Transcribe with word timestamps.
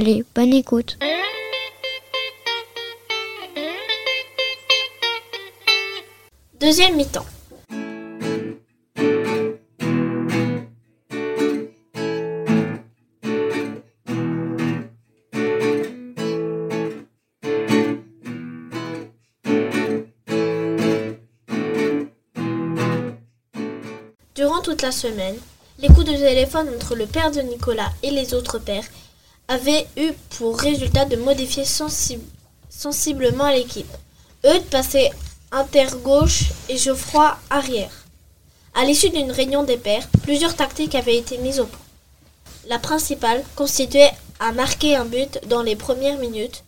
Allez, 0.00 0.24
bonne 0.32 0.54
écoute. 0.54 0.96
Deuxième 6.60 6.94
mi-temps. 6.94 7.26
Durant 24.36 24.62
toute 24.62 24.82
la 24.82 24.92
semaine, 24.92 25.34
les 25.80 25.88
coups 25.88 26.04
de 26.04 26.12
téléphone 26.12 26.68
entre 26.76 26.94
le 26.94 27.06
père 27.06 27.32
de 27.32 27.40
Nicolas 27.40 27.90
et 28.04 28.12
les 28.12 28.32
autres 28.32 28.60
pères 28.60 28.84
avaient 29.48 29.86
eu 29.96 30.12
pour 30.36 30.58
résultat 30.58 31.06
de 31.06 31.16
modifier 31.16 31.64
sensiblement 32.68 33.48
l'équipe. 33.48 33.90
Eudes 34.44 34.66
passait 34.66 35.10
inter-gauche 35.50 36.50
et 36.68 36.76
Geoffroy 36.76 37.36
arrière. 37.48 37.90
À 38.74 38.84
l'issue 38.84 39.10
d'une 39.10 39.32
réunion 39.32 39.64
des 39.64 39.78
pères, 39.78 40.06
plusieurs 40.22 40.54
tactiques 40.54 40.94
avaient 40.94 41.16
été 41.16 41.38
mises 41.38 41.60
au 41.60 41.66
point. 41.66 41.78
La 42.68 42.78
principale 42.78 43.42
constituait 43.56 44.12
à 44.38 44.52
marquer 44.52 44.94
un 44.94 45.06
but 45.06 45.40
dans 45.48 45.62
les 45.62 45.74
premières 45.74 46.18
minutes, 46.18 46.62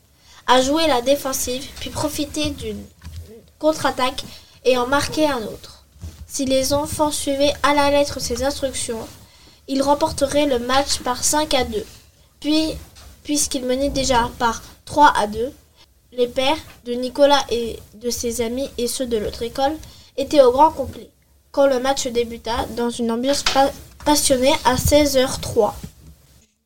à 0.47 0.63
jouer 0.63 0.87
la 0.87 1.03
défensive, 1.03 1.65
puis 1.79 1.91
profiter 1.91 2.51
d'une 2.51 2.83
contre-attaque 3.59 4.25
et 4.65 4.79
en 4.79 4.87
marquer 4.87 5.27
un 5.29 5.43
autre. 5.43 5.85
Si 6.27 6.47
les 6.47 6.73
enfants 6.73 7.11
suivaient 7.11 7.53
à 7.63 7.75
la 7.75 7.91
lettre 7.91 8.21
ces 8.21 8.43
instructions, 8.43 9.07
ils 9.69 9.83
remporteraient 9.83 10.47
le 10.47 10.59
match 10.59 11.01
par 11.01 11.23
5 11.23 11.53
à 11.55 11.65
2. 11.65 11.85
Puis, 12.41 12.73
puisqu'ils 13.23 13.65
menaient 13.65 13.91
déjà 13.91 14.31
par 14.39 14.63
3 14.87 15.13
à 15.17 15.27
2, 15.27 15.53
les 16.13 16.27
pères 16.27 16.57
de 16.85 16.93
Nicolas 16.95 17.45
et 17.51 17.79
de 17.95 18.11
ses 18.11 18.41
amis 18.41 18.69
et 18.79 18.89
ceux 18.89 19.07
de 19.07 19.17
l'autre 19.17 19.43
école 19.43 19.77
étaient 20.17 20.43
au 20.43 20.51
grand 20.51 20.71
complet, 20.71 21.11
quand 21.53 21.67
le 21.67 21.79
match 21.81 22.07
débuta 22.09 22.67
dans 22.77 22.91
une 22.91 23.11
ambiance 23.11 23.45
passionnée 24.05 24.53
à 24.65 24.75
16h03. 24.75 25.73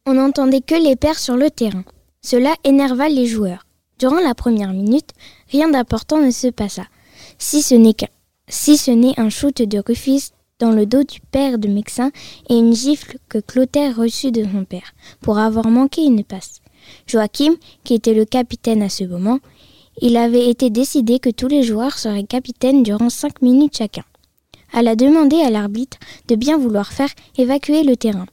On 0.06 0.14
n'entendait 0.14 0.60
que 0.60 0.74
les 0.74 0.96
pères 0.96 1.18
sur 1.18 1.36
le 1.36 1.50
terrain. 1.50 1.84
Cela 2.22 2.54
énerva 2.64 3.08
les 3.08 3.26
joueurs. 3.26 3.66
Durant 3.98 4.20
la 4.20 4.34
première 4.34 4.72
minute, 4.72 5.10
rien 5.50 5.68
d'important 5.68 6.18
ne 6.18 6.30
se 6.30 6.48
passa, 6.48 6.82
si 7.38 7.62
ce 7.62 7.74
n'est 7.74 7.94
si 8.48 8.80
un 9.16 9.28
shoot 9.30 9.62
de 9.62 9.82
Rufus 9.86 10.32
dans 10.64 10.72
le 10.72 10.86
dos 10.86 11.02
du 11.02 11.20
père 11.20 11.58
de 11.58 11.68
Mexin 11.68 12.10
et 12.48 12.54
une 12.54 12.74
gifle 12.74 13.18
que 13.28 13.36
Clotaire 13.36 13.96
reçut 13.96 14.32
de 14.32 14.44
son 14.44 14.64
père 14.64 14.94
pour 15.20 15.36
avoir 15.36 15.68
manqué 15.68 16.02
une 16.02 16.24
passe. 16.24 16.62
Joachim, 17.06 17.56
qui 17.84 17.92
était 17.92 18.14
le 18.14 18.24
capitaine 18.24 18.80
à 18.80 18.88
ce 18.88 19.04
moment, 19.04 19.40
il 20.00 20.16
avait 20.16 20.48
été 20.48 20.70
décidé 20.70 21.18
que 21.18 21.28
tous 21.28 21.48
les 21.48 21.62
joueurs 21.62 21.98
seraient 21.98 22.24
capitaines 22.24 22.82
durant 22.82 23.10
cinq 23.10 23.42
minutes 23.42 23.76
chacun. 23.76 24.04
Elle 24.72 24.88
a 24.88 24.96
demandé 24.96 25.36
à 25.36 25.50
l'arbitre 25.50 25.98
de 26.28 26.34
bien 26.34 26.56
vouloir 26.56 26.94
faire 26.94 27.12
évacuer 27.36 27.82
le 27.82 27.98
terrain. 27.98 28.26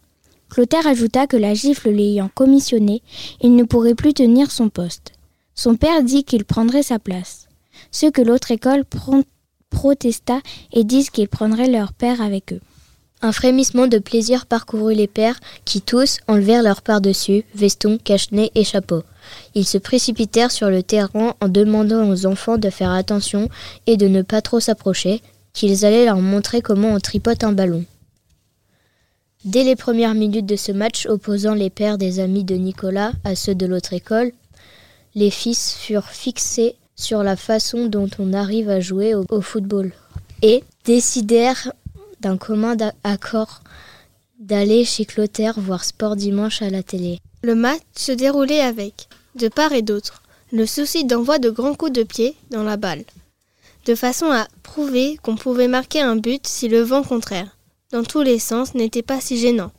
Clotaire 0.50 0.88
ajouta 0.88 1.28
que 1.28 1.36
la 1.36 1.54
gifle 1.54 1.90
l'ayant 1.90 2.30
commissionné, 2.34 3.02
il 3.42 3.58
ne 3.58 3.66
pourrait 3.66 3.94
plus 3.94 4.14
tenir 4.14 4.52
son 4.52 4.70
poste. 4.70 5.12
Son 5.54 5.76
père 5.76 6.02
dit 6.02 6.24
qu'il 6.24 6.46
prendrait 6.46 6.84
sa 6.84 6.98
place. 6.98 7.50
Ce 7.92 8.06
que 8.06 8.22
l'autre 8.22 8.52
école 8.52 8.86
protesta 9.72 10.42
et 10.72 10.84
disent 10.84 11.10
qu'ils 11.10 11.28
prendraient 11.28 11.70
leur 11.70 11.94
père 11.94 12.22
avec 12.22 12.54
eux. 12.54 12.62
Un 13.24 13.32
frémissement 13.32 13.88
de 13.88 14.00
plaisir 14.00 14.48
parcourut 14.48 14.96
les 14.96 15.08
pères, 15.08 15.40
qui 15.64 15.82
tous 15.82 16.20
enlevèrent 16.28 16.64
leur 16.64 16.82
par-dessus, 16.82 17.46
veston, 17.54 18.00
cache-nez 18.04 18.52
et 18.56 18.64
chapeau. 18.64 19.04
Ils 19.54 19.68
se 19.68 19.78
précipitèrent 19.78 20.52
sur 20.52 20.70
le 20.70 20.82
terrain 20.82 21.36
en 21.40 21.48
demandant 21.48 22.10
aux 22.10 22.26
enfants 22.26 22.58
de 22.58 22.70
faire 22.70 22.92
attention 22.92 23.48
et 23.86 23.96
de 23.96 24.08
ne 24.08 24.24
pas 24.24 24.42
trop 24.42 24.60
s'approcher, 24.60 25.22
qu'ils 25.54 25.86
allaient 25.86 26.06
leur 26.06 26.20
montrer 26.20 26.62
comment 26.62 26.90
on 26.90 27.00
tripote 27.00 27.44
un 27.44 27.52
ballon. 27.52 27.86
Dès 29.46 29.64
les 29.64 29.76
premières 29.76 30.16
minutes 30.16 30.46
de 30.46 30.56
ce 30.56 30.72
match 30.72 31.06
opposant 31.08 31.54
les 31.54 31.70
pères 31.70 31.98
des 31.98 32.20
amis 32.20 32.44
de 32.44 32.56
Nicolas 32.56 33.12
à 33.24 33.36
ceux 33.36 33.56
de 33.56 33.66
l'autre 33.66 33.94
école, 33.94 34.32
les 35.14 35.32
fils 35.32 35.74
furent 35.74 36.10
fixés 36.10 36.76
sur 37.02 37.24
la 37.24 37.36
façon 37.36 37.88
dont 37.88 38.10
on 38.20 38.34
arrive 38.34 38.70
à 38.70 38.80
jouer 38.80 39.16
au, 39.16 39.42
football 39.42 39.92
et 40.42 40.64
décidèrent 40.86 41.74
d'un 42.20 42.38
commun 42.38 42.78
accord 43.04 43.62
d'aller 44.40 44.86
chez 44.86 45.06
Clotaire 45.06 45.60
voir 45.60 45.84
Sport 45.84 46.16
Dimanche 46.16 46.62
à 46.62 46.70
la 46.70 46.84
télé. 46.84 47.20
Le 47.44 47.56
match 47.56 47.82
se 47.96 48.12
déroulait 48.12 48.62
avec, 48.62 49.08
de 49.36 49.48
part 49.48 49.74
et 49.74 49.82
d'autre, 49.82 50.22
le 50.52 50.66
souci 50.66 51.06
d'envoi 51.06 51.40
de 51.40 51.50
grands 51.50 51.74
coups 51.74 51.92
de 51.92 52.04
pied 52.04 52.36
dans 52.52 52.64
la 52.64 52.78
balle, 52.78 53.04
de 53.86 53.96
façon 53.96 54.28
à 54.28 54.48
prouver 54.62 55.18
qu'on 55.24 55.36
pouvait 55.36 55.68
marquer 55.68 56.02
un 56.02 56.16
but 56.16 56.46
si 56.46 56.68
le 56.68 56.82
vent 56.82 57.04
contraire, 57.04 57.58
dans 57.92 58.04
tous 58.04 58.22
les 58.22 58.40
sens, 58.40 58.76
n'était 58.76 59.02
pas 59.02 59.20
si 59.20 59.38
gênant. 59.38 59.72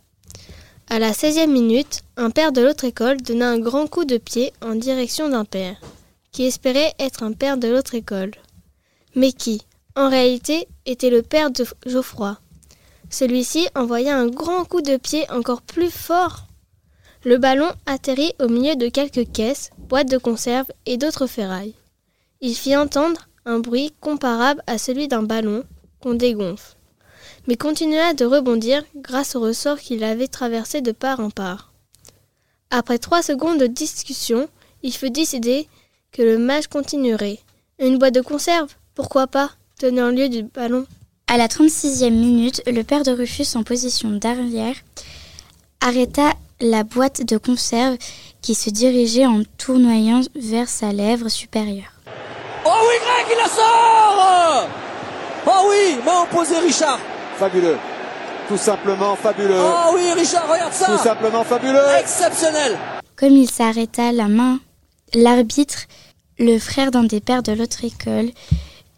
À 0.89 0.99
la 0.99 1.12
16e 1.12 1.50
minute, 1.50 2.03
un 2.16 2.31
père 2.31 2.53
de 2.53 2.60
l'autre 2.60 2.84
école 2.84 3.22
donna 3.22 3.49
un 3.49 3.59
grand 3.59 3.87
coup 3.87 4.04
de 4.04 4.19
pied 4.19 4.53
en 4.60 4.75
direction 4.75 5.28
d'un 5.28 5.44
père 5.44 5.77
qui 6.32 6.44
espérait 6.44 6.94
être 6.98 7.22
un 7.22 7.32
père 7.32 7.59
de 7.59 7.69
l'autre 7.69 7.94
école, 7.94 8.32
mais 9.15 9.32
qui, 9.32 9.62
en 9.94 10.09
réalité, 10.09 10.66
était 10.87 11.10
le 11.10 11.22
père 11.22 11.50
de 11.50 11.65
Geoffroy. 11.87 12.38
Celui-ci 13.10 13.69
envoya 13.75 14.16
un 14.16 14.28
grand 14.28 14.65
coup 14.65 14.81
de 14.81 14.97
pied 14.97 15.31
encore 15.31 15.60
plus 15.60 15.91
fort. 15.91 16.47
Le 17.25 17.37
ballon 17.37 17.71
atterrit 17.84 18.32
au 18.41 18.48
milieu 18.48 18.75
de 18.75 18.88
quelques 18.88 19.31
caisses, 19.31 19.71
boîtes 19.76 20.10
de 20.10 20.16
conserve 20.16 20.66
et 20.87 20.97
d'autres 20.97 21.26
ferrailles. 21.26 21.75
Il 22.41 22.54
fit 22.54 22.75
entendre 22.75 23.28
un 23.44 23.59
bruit 23.59 23.92
comparable 24.00 24.62
à 24.66 24.78
celui 24.78 25.09
d'un 25.09 25.22
ballon 25.22 25.65
qu'on 26.00 26.15
dégonfle, 26.15 26.76
mais 27.47 27.56
continua 27.56 28.15
de 28.15 28.25
rebondir 28.25 28.82
grâce 28.97 29.37
au 29.37 29.41
ressort 29.41 29.78
qu'il 29.78 30.03
avait 30.03 30.28
traversé 30.28 30.81
de 30.81 30.92
part 30.92 31.21
en 31.21 31.31
part. 31.31 31.72
Après 32.71 32.98
trois 32.98 33.22
secondes 33.22 33.60
de 33.60 33.66
discussion, 33.66 34.48
il 34.83 34.92
fut 34.92 35.10
décidé 35.10 35.68
que 36.12 36.22
le 36.22 36.38
match 36.38 36.66
continuerait. 36.66 37.38
Une 37.78 37.98
boîte 37.98 38.14
de 38.14 38.20
conserve 38.20 38.68
Pourquoi 38.94 39.26
pas 39.26 39.50
tenant 39.78 40.10
lieu 40.10 40.28
du 40.28 40.44
ballon. 40.44 40.86
À 41.26 41.36
la 41.36 41.48
36e 41.48 42.10
minute, 42.10 42.62
le 42.66 42.82
père 42.82 43.03
de 43.03 43.10
Rufus 43.10 43.56
en 43.56 43.62
position 43.62 44.10
d'arrière 44.10 44.76
arrêta 45.80 46.34
la 46.60 46.84
boîte 46.84 47.22
de 47.24 47.36
conserve 47.38 47.97
qui 48.42 48.54
se 48.54 48.70
dirigeait 48.70 49.26
en 49.26 49.42
tournoyant 49.59 50.20
vers 50.36 50.68
sa 50.68 50.92
lèvre 50.92 51.28
supérieure. 51.28 51.92
Oh 52.64 52.70
oui, 52.86 52.94
Greg, 53.03 53.36
il 53.36 53.42
la 53.42 53.48
sort 53.48 54.68
Oh 55.47 55.68
oui, 55.70 55.97
main 56.04 56.22
opposée, 56.22 56.59
Richard 56.59 57.00
Fabuleux. 57.36 57.78
Tout 58.47 58.56
simplement 58.56 59.16
fabuleux. 59.16 59.59
Oh 59.59 59.94
oui, 59.94 60.12
Richard, 60.12 60.48
regarde 60.48 60.72
ça 60.72 60.86
Tout 60.86 61.03
simplement 61.03 61.42
fabuleux. 61.42 61.80
Exceptionnel. 61.98 62.76
Comme 63.16 63.32
il 63.32 63.50
s'arrêta 63.50 64.12
la 64.12 64.28
main 64.28 64.59
L'arbitre, 65.14 65.86
le 66.38 66.59
frère 66.59 66.91
d'un 66.91 67.04
des 67.04 67.20
pères 67.20 67.42
de 67.42 67.53
l'autre 67.53 67.84
école, 67.84 68.30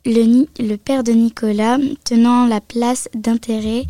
le, 0.07 0.77
père 0.77 1.03
de 1.03 1.13
Nicolas, 1.13 1.79
tenant 2.05 2.47
la 2.47 2.61
place 2.61 3.09
d'intérêt, 3.15 3.85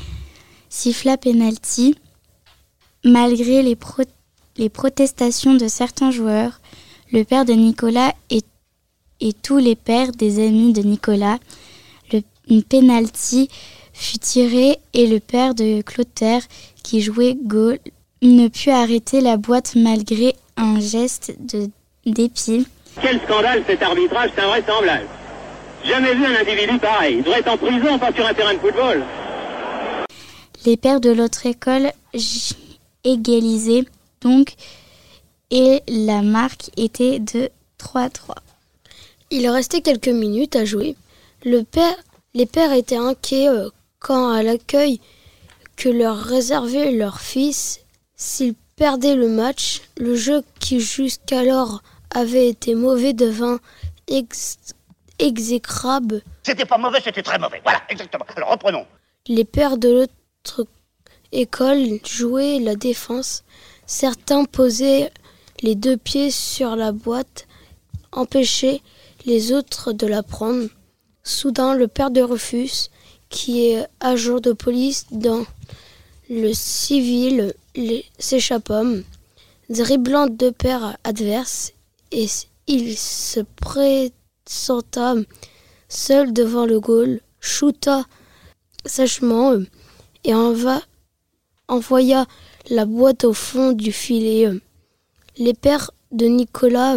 siffla 0.70 1.16
penalty. 1.16 1.96
Malgré 3.04 3.62
les, 3.62 4.68
protestations 4.70 5.54
de 5.54 5.68
certains 5.68 6.10
joueurs, 6.10 6.60
le 7.12 7.24
père 7.24 7.44
de 7.44 7.52
Nicolas 7.52 8.14
et, 8.30 8.42
tous 9.42 9.58
les 9.58 9.76
pères 9.76 10.12
des 10.12 10.44
amis 10.46 10.72
de 10.72 10.82
Nicolas. 10.82 11.38
Le 12.12 12.22
une 12.48 12.62
penalty 12.62 13.48
fut 13.92 14.18
tiré 14.18 14.78
et 14.92 15.06
le 15.06 15.20
père 15.20 15.54
de 15.54 15.82
Clotaire, 15.82 16.42
qui 16.82 17.00
jouait 17.00 17.36
goal, 17.42 17.78
ne 18.22 18.48
put 18.48 18.70
arrêter 18.70 19.20
la 19.20 19.36
boîte 19.36 19.76
malgré 19.76 20.34
un 20.56 20.80
geste 20.80 21.36
de 21.40 21.70
dépit. 22.06 22.66
Quel 23.00 23.20
scandale 23.22 23.62
cet 23.66 23.82
arbitrage, 23.82 24.30
c'est 24.34 24.42
invraisemblable. 24.42 25.06
Jamais 25.84 26.14
vu 26.14 26.24
un 26.24 26.40
individu 26.40 26.78
pareil. 26.78 27.16
Il 27.18 27.22
devrait 27.24 27.40
être 27.40 27.48
en 27.52 27.56
prison, 27.58 27.98
pas 27.98 28.12
sur 28.12 28.26
un 28.26 28.32
terrain 28.34 28.54
de 28.54 28.58
football. 28.58 29.02
Les 30.64 30.76
pères 30.76 31.00
de 31.00 31.10
l'autre 31.10 31.44
école 31.46 31.92
j- 32.14 32.54
égalisaient 33.04 33.84
donc 34.22 34.54
et 35.50 35.82
la 35.88 36.22
marque 36.22 36.70
était 36.76 37.18
de 37.18 37.50
3-3. 37.78 38.34
Il 39.30 39.46
restait 39.48 39.82
quelques 39.82 40.08
minutes 40.08 40.56
à 40.56 40.64
jouer. 40.64 40.96
Le 41.44 41.62
père, 41.64 41.94
les 42.32 42.46
pères 42.46 42.72
étaient 42.72 42.96
inquiets 42.96 43.48
euh, 43.48 43.68
quant 44.00 44.30
à 44.30 44.42
l'accueil 44.42 45.00
que 45.76 45.88
leur 45.90 46.16
réservait 46.16 46.92
leur 46.92 47.20
fils 47.20 47.80
s'ils 48.16 48.54
perdaient 48.76 49.16
le 49.16 49.28
match. 49.28 49.82
Le 49.98 50.14
jeu 50.16 50.42
qui 50.60 50.80
jusqu'alors 50.80 51.82
avait 52.14 52.48
été 52.48 52.74
mauvais 52.74 53.12
devint 53.12 53.58
ex- 54.08 54.58
exécrable. 55.18 56.22
C'était 56.42 56.64
pas 56.64 56.78
mauvais, 56.78 57.00
c'était 57.04 57.22
très 57.22 57.38
mauvais. 57.38 57.60
Voilà, 57.62 57.82
exactement. 57.88 58.24
Alors 58.36 58.50
reprenons. 58.50 58.86
Les 59.26 59.44
pères 59.44 59.78
de 59.78 59.88
l'autre 59.90 60.66
école 61.32 61.98
jouaient 62.06 62.58
la 62.60 62.76
défense. 62.76 63.44
Certains 63.86 64.44
posaient 64.44 65.12
les 65.62 65.74
deux 65.74 65.96
pieds 65.96 66.30
sur 66.30 66.76
la 66.76 66.92
boîte, 66.92 67.46
empêchaient 68.12 68.80
les 69.26 69.52
autres 69.52 69.92
de 69.92 70.06
la 70.06 70.22
prendre. 70.22 70.68
Soudain, 71.22 71.74
le 71.74 71.88
père 71.88 72.10
de 72.10 72.20
Rufus, 72.20 72.90
qui 73.30 73.66
est 73.66 73.86
agent 74.00 74.40
de 74.40 74.52
police 74.52 75.06
dans 75.10 75.44
le 76.30 76.52
civil, 76.52 77.54
s'échappa, 78.18 78.82
dribblant 79.70 80.26
deux 80.26 80.52
pères 80.52 80.96
adverses, 81.04 81.72
il 82.66 82.96
se 82.96 83.40
présenta 83.40 85.14
seul 85.88 86.32
devant 86.32 86.66
le 86.66 86.80
goal, 86.80 87.20
shoota 87.40 88.04
sèchement 88.86 89.52
euh, 89.52 89.64
et 90.24 90.34
envoya 91.68 92.26
la 92.70 92.84
boîte 92.84 93.24
au 93.24 93.32
fond 93.32 93.72
du 93.72 93.92
filet. 93.92 94.48
Les 95.36 95.54
pères 95.54 95.90
de 96.12 96.26
Nicolas 96.26 96.96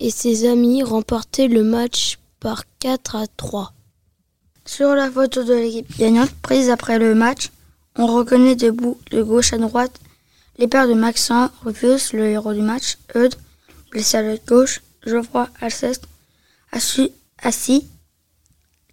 et 0.00 0.10
ses 0.10 0.48
amis 0.48 0.82
remportaient 0.82 1.48
le 1.48 1.62
match 1.64 2.18
par 2.40 2.64
4 2.78 3.16
à 3.16 3.26
3. 3.26 3.72
Sur 4.66 4.94
la 4.94 5.10
photo 5.10 5.42
de 5.44 5.54
l'équipe 5.54 5.98
gagnante 5.98 6.30
prise 6.42 6.70
après 6.70 6.98
le 6.98 7.14
match, 7.14 7.50
on 7.96 8.06
reconnaît 8.06 8.56
debout 8.56 8.98
de 9.10 9.22
gauche 9.22 9.52
à 9.52 9.58
droite 9.58 10.00
les 10.58 10.68
pères 10.68 10.86
de 10.86 10.94
Maxent, 10.94 11.50
Rufus, 11.64 12.12
le 12.12 12.26
héros 12.26 12.52
du 12.52 12.60
match, 12.60 12.98
Eudes, 13.16 13.34
blessé 13.94 14.16
à 14.16 14.22
l'œil 14.22 14.40
gauche, 14.46 14.80
Geoffroy, 15.06 15.48
Alceste, 15.60 16.08
assis, 16.72 17.88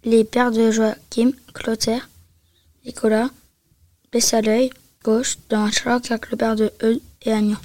les 0.04 0.22
pères 0.24 0.52
de 0.52 0.70
Joachim, 0.70 1.32
Clotaire, 1.52 2.08
Nicolas, 2.86 3.28
blessé 4.12 4.36
à 4.36 4.42
l'œil 4.42 4.70
gauche 5.04 5.38
dans 5.48 5.64
un 5.64 5.70
choc 5.72 6.10
avec 6.10 6.30
le 6.30 6.36
père 6.36 6.54
de 6.54 6.70
Eudes 6.82 7.02
et 7.22 7.32
Agnan. 7.32 7.58